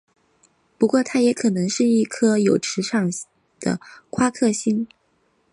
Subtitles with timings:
[0.79, 3.11] 不过它也可能是一颗有强磁场
[3.59, 4.87] 的夸克星。